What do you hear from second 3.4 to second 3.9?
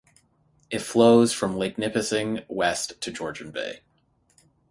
Bay.